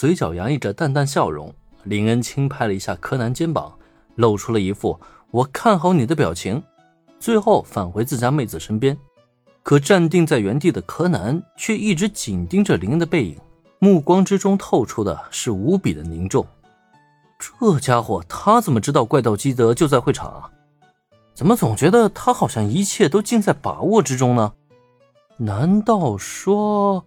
[0.00, 1.52] 嘴角洋溢着淡淡笑容。
[1.82, 3.70] 林恩轻拍了一下柯南肩膀，
[4.14, 4.98] 露出了一副
[5.30, 6.62] “我看好你的”表情，
[7.18, 8.96] 最后返回自家妹子身边。
[9.62, 13.38] 可站定在原地的柯南却一直紧盯着林恩的背影，
[13.78, 16.46] 目光之中透出的是无比的凝重。
[17.38, 20.50] 这家伙，他怎么知道怪盗基德就在会场啊？
[21.34, 24.54] 怎么总觉得他好像一切都尽在把握之中呢？
[25.36, 27.04] 难道说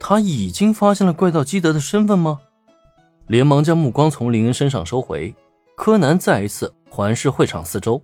[0.00, 2.40] 他已经发现了怪盗基德的身份吗？
[3.28, 5.32] 连忙将目光从林恩身上收回。
[5.76, 8.02] 柯南再一次环视会场四周，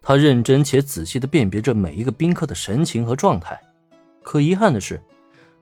[0.00, 3.58] 他认真且仔细地辨别着每一个宾客的神情和状态。
[4.22, 5.02] 可遗憾的是，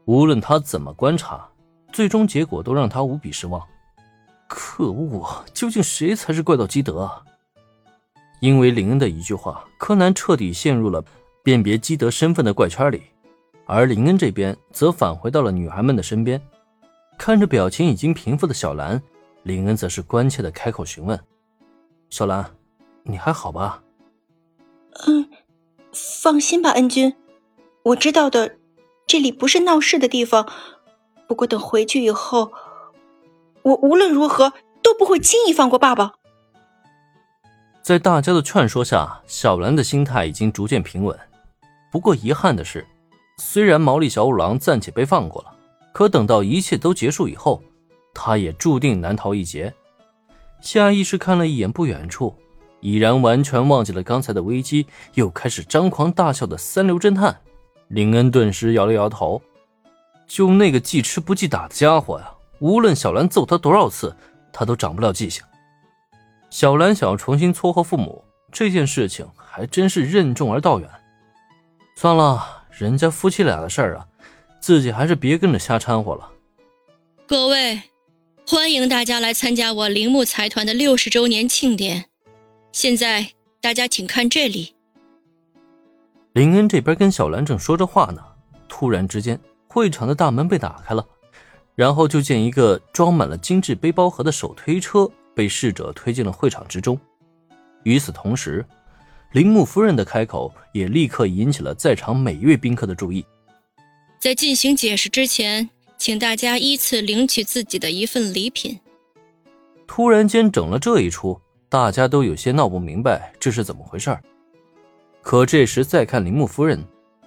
[0.04, 1.48] 无论他怎么观察，
[1.92, 3.62] 最终结果都让他无比失望。
[4.48, 5.44] 可恶啊！
[5.54, 7.22] 究竟谁才是怪盗基德啊？
[8.40, 11.04] 因为林恩的一句话，柯南彻底陷入了
[11.42, 13.02] 辨别基德身份的怪圈里，
[13.66, 16.40] 而林恩这边则返回到了女孩们的身边。
[17.18, 19.02] 看着表情已经平复的小兰，
[19.42, 21.18] 林恩则是关切的开口询问
[22.10, 22.54] ：“小兰，
[23.02, 23.82] 你还好吧
[25.06, 25.28] ？”“嗯，
[25.92, 27.14] 放心吧，恩君，
[27.82, 28.56] 我知道的，
[29.06, 30.48] 这里不是闹事的地方。
[31.26, 32.52] 不过等回去以后，
[33.62, 34.52] 我无论如何
[34.82, 36.12] 都不会轻易放过爸爸。”
[37.82, 41.18] 在大家的劝说下，小兰的心态已经逐渐平稳。
[41.90, 42.86] 不过遗憾的是，
[43.38, 45.52] 虽然毛利小五郎暂且被放过了。
[45.92, 47.62] 可等到一切都结束以后，
[48.12, 49.72] 他也注定难逃一劫。
[50.60, 52.34] 下意识看了一眼不远处，
[52.80, 57.34] 已然完全忘记了刚才的危机，又开始张狂大笑的三流侦探
[57.88, 59.40] 林恩，顿时摇了摇头。
[60.26, 64.14] 就那个记吃不记打的家伙呀，无论小兰揍他多少次，
[64.52, 65.42] 他都长不了记性。
[66.50, 70.90] 小兰想要重新撮合父母这件事情，还真是任重而道远。
[71.94, 74.06] 算了，人家夫妻俩的事儿啊。
[74.58, 76.28] 自己还是别跟着瞎掺和了。
[77.24, 77.80] 各位，
[78.48, 82.06] 欢迎大家来参加我铃木财团的六十周年庆典。
[82.72, 83.28] 现在
[83.60, 84.74] 大家请看这里。
[86.32, 88.20] 林恩这边跟小兰正说着话呢，
[88.68, 91.06] 突然之间，会场的大门被打开了，
[91.76, 96.98] 然后就见一个装满了精致背包盒的手推车被侍者推进了会场之中。
[97.84, 98.66] 与此同时，
[99.36, 103.22] 铃木夫人的开口也立刻引起了在场每一位宾客的注意。
[104.18, 108.80] 在进行解释之前，请大家依次领取自己的一份礼品。
[109.86, 111.38] 突然间整了这一出，
[111.68, 114.18] 大家都有些闹不明白这是怎么回事
[115.20, 116.82] 可这时再看铃木夫人，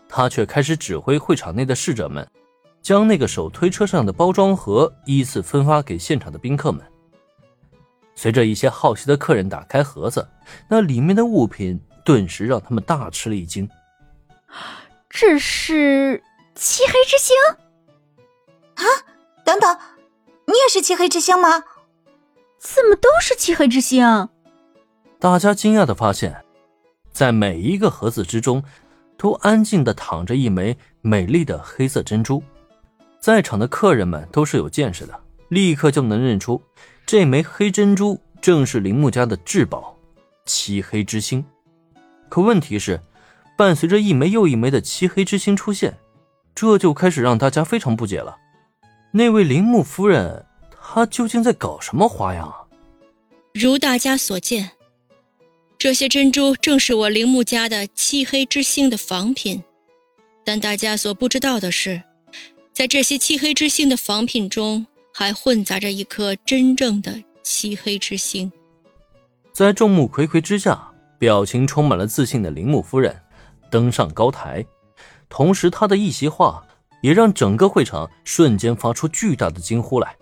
[0.07, 2.27] 她却开始指挥会场内的侍者们，
[2.81, 6.81] 将那个手推车上的包装盒依次分发给现场的宾客们。
[8.15, 10.27] 随着一些好奇的客人打开盒子，
[10.67, 13.69] 那里面的物品顿时让他们大吃了一惊。
[15.09, 16.23] 这是。
[16.55, 17.37] 漆黑之星，
[18.75, 18.83] 啊！
[19.45, 19.79] 等等，
[20.45, 21.63] 你也是漆黑之星吗？
[22.57, 24.27] 怎么都是漆黑之星？
[25.17, 26.43] 大家惊讶的发现，
[27.13, 28.61] 在每一个盒子之中，
[29.15, 32.43] 都安静的躺着一枚美丽的黑色珍珠。
[33.21, 35.17] 在场的客人们都是有见识的，
[35.47, 36.61] 立刻就能认出
[37.05, 39.97] 这枚黑珍珠正是铃木家的至宝——
[40.45, 41.45] 漆黑之星。
[42.39, 43.01] 可问题是，
[43.57, 45.97] 伴随着一枚又一枚的漆黑之星出现。
[46.55, 48.37] 这就开始让大家非常不解了。
[49.11, 50.45] 那位铃木夫人，
[50.81, 52.55] 她究竟在搞什么花样啊？
[53.53, 54.71] 如大家所见，
[55.77, 59.61] 这些珍珠正是我铃木家的漆黑之星的仿品。
[60.45, 62.01] 但大家所不知道的是，
[62.71, 68.49] 在这些漆黑之星的仿品中，还混杂着一颗真正的漆黑之星。
[69.51, 70.88] 在众目睽睽之下，
[71.19, 73.15] 表情充满了自信的铃木夫人
[73.69, 74.65] 登上高台。
[75.27, 76.65] 同时，她的一席话
[77.01, 80.15] 也让整个会场瞬间发出巨大的惊呼来。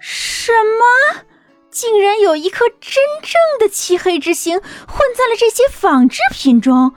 [0.00, 1.24] 什么？
[1.70, 6.92] 竟然有一颗真正的漆黑之星混在了这些仿制品中？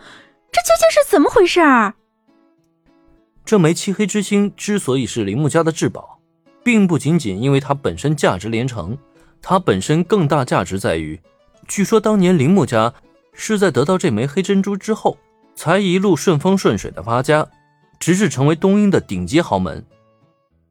[0.51, 1.59] 这究竟是怎么回事？
[3.45, 6.19] 这枚漆黑之星之所以是铃木家的至宝，
[6.63, 8.97] 并不仅仅因为它本身价值连城，
[9.41, 11.21] 它本身更大价值在于，
[11.67, 12.93] 据说当年铃木家
[13.43, 15.17] 是在得到这枚黑珍珠之后。
[15.53, 17.45] 才一路顺风顺水的发家，
[17.99, 19.85] 直至成为东英的顶级豪门。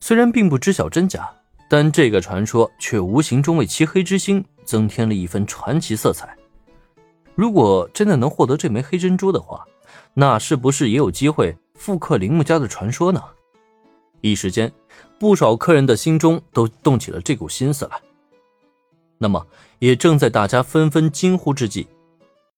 [0.01, 1.31] 虽然并不知晓真假，
[1.69, 6.35] 但这个传说却无形中为漆黑之星增添了一份传奇色彩。
[7.35, 9.65] 如果真的能获得这枚黑珍珠的话，
[10.15, 13.23] 那是不是也有机会复刻铃木家的传说呢？
[14.23, 14.73] 一时间，
[15.21, 18.01] 不少客人的心中都动起了这股心思来。
[19.19, 19.47] 那么，
[19.79, 21.87] 也正在大家纷纷惊呼之际。